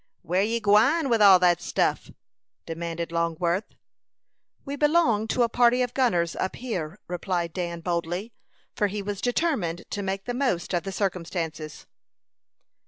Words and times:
"Where 0.23 0.41
ye 0.41 0.59
gwine 0.59 1.09
with 1.09 1.21
all 1.21 1.37
that 1.37 1.61
stuff?" 1.61 2.09
demanded 2.65 3.11
Longworth. 3.11 3.75
"We 4.65 4.75
belong 4.75 5.27
to 5.27 5.43
a 5.43 5.47
party 5.47 5.83
of 5.83 5.93
gunners 5.93 6.35
up 6.35 6.55
here," 6.55 6.97
replied 7.07 7.53
Dan, 7.53 7.81
boldly; 7.81 8.33
for 8.75 8.87
he 8.87 9.03
was 9.03 9.21
determined 9.21 9.83
to 9.91 10.01
make 10.01 10.25
the 10.25 10.33
most 10.33 10.73
of 10.73 10.81
the 10.81 10.91
circumstances. 10.91 11.85